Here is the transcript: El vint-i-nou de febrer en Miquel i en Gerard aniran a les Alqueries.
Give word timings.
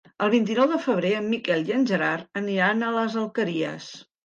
El 0.27 0.29
vint-i-nou 0.33 0.71
de 0.71 0.79
febrer 0.85 1.11
en 1.17 1.27
Miquel 1.35 1.69
i 1.69 1.77
en 1.77 1.85
Gerard 1.93 2.41
aniran 2.43 2.83
a 2.83 2.91
les 2.99 3.21
Alqueries. 3.27 3.95